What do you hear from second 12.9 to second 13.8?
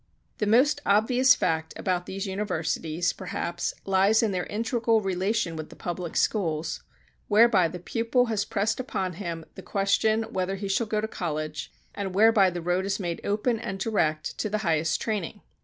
made open and